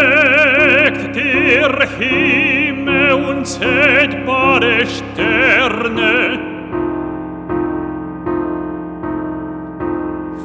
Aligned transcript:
Rechime 1.79 3.01
und 3.15 3.47
zedbare 3.47 4.85
Sterne 4.85 6.37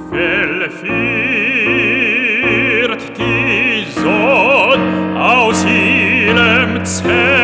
Fell 0.08 0.70
fiert 0.70 3.18
die 3.18 3.84
Sonne 4.00 5.18
aus 5.20 5.64
ihrem 5.66 6.84
Zell 6.84 7.35